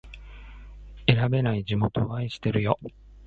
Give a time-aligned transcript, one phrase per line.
[1.07, 2.79] 選べない地元を愛してるよ